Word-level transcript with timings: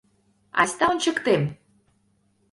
Айста, 0.59 0.85
ончыктем. 0.91 1.43